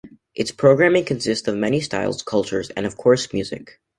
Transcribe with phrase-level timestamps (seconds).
[0.33, 3.79] Its programing consists of many styles, cultures and of course music.